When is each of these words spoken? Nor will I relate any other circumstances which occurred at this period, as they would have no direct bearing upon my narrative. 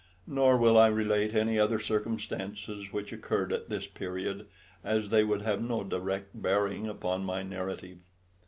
Nor 0.25 0.57
will 0.57 0.79
I 0.79 0.87
relate 0.87 1.35
any 1.35 1.59
other 1.59 1.77
circumstances 1.77 2.91
which 2.91 3.13
occurred 3.13 3.53
at 3.53 3.69
this 3.69 3.85
period, 3.85 4.47
as 4.83 5.11
they 5.11 5.23
would 5.23 5.43
have 5.43 5.61
no 5.61 5.83
direct 5.83 6.29
bearing 6.41 6.87
upon 6.89 7.23
my 7.23 7.43
narrative. 7.43 7.99